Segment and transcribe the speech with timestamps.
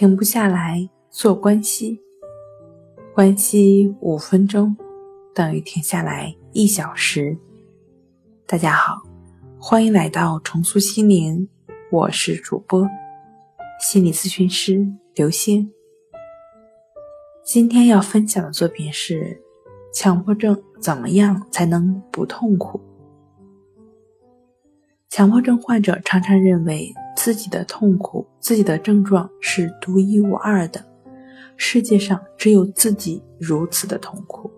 [0.00, 2.00] 停不下来做关系，
[3.14, 4.74] 关系五分钟
[5.34, 7.36] 等于停下来一小时。
[8.46, 9.02] 大家好，
[9.58, 11.46] 欢迎来到重塑心灵，
[11.92, 12.88] 我是主播
[13.78, 15.70] 心理咨询师刘星。
[17.44, 19.42] 今天要分享的作品是：
[19.92, 22.80] 强迫症怎么样才能不痛苦？
[25.10, 26.90] 强迫症患者常常认为。
[27.22, 30.82] 自己的痛苦，自己的症状是独一无二的，
[31.58, 34.50] 世界上只有自己如此的痛苦。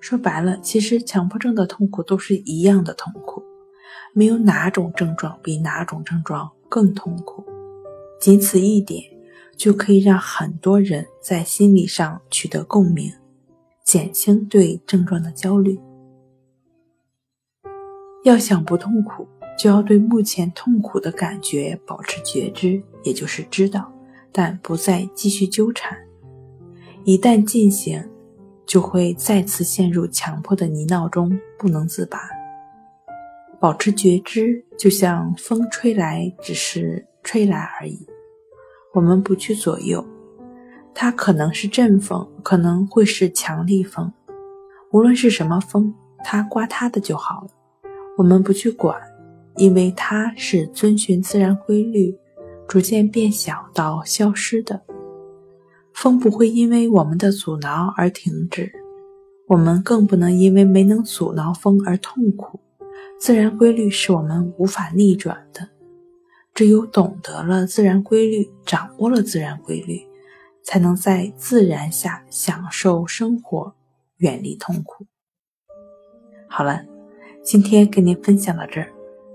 [0.00, 3.40] 说白了，其实强迫症的痛苦都是一样的痛苦，
[4.12, 7.44] 没有哪种症状比哪种症状更痛苦。
[8.20, 9.00] 仅此一点，
[9.56, 13.08] 就可以让很多人在心理上取得共鸣，
[13.84, 15.78] 减轻对症状的焦虑。
[18.24, 19.28] 要想不痛苦。
[19.60, 23.92] 就要对目前痛苦的感觉保持觉知，也就是知道，
[24.32, 25.98] 但不再继续纠缠。
[27.04, 28.02] 一旦进行，
[28.64, 32.22] 就会再次陷入强迫的泥淖中，不能自拔。
[33.60, 38.06] 保持觉知，就像风吹来，只是吹来而已，
[38.94, 40.02] 我们不去左右。
[40.94, 44.10] 它可能是阵风，可能会是强力风，
[44.90, 45.92] 无论是什么风，
[46.24, 47.50] 它刮它的就好了，
[48.16, 48.98] 我们不去管。
[49.56, 52.16] 因为它是遵循自然规律，
[52.68, 54.80] 逐渐变小到消失的。
[55.92, 58.72] 风不会因为我们的阻挠而停止，
[59.48, 62.60] 我们更不能因为没能阻挠风而痛苦。
[63.18, 65.68] 自然规律是我们无法逆转的，
[66.54, 70.00] 只有懂得了自然规律，掌握了自然规律，
[70.62, 73.74] 才能在自然下享受生活，
[74.18, 75.04] 远离痛苦。
[76.48, 76.82] 好了，
[77.42, 78.90] 今天跟您分享到这儿。